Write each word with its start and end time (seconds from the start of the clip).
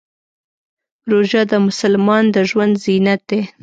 روژه 1.11 1.41
د 1.51 1.53
مسلمان 1.67 2.23
د 2.35 2.35
ژوند 2.49 2.73
زینت 2.83 3.21
دی. 3.29 3.41